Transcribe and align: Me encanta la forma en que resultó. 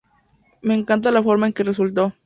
Me 0.63 0.73
encanta 0.73 1.11
la 1.11 1.21
forma 1.21 1.45
en 1.45 1.53
que 1.53 1.63
resultó. 1.63 2.13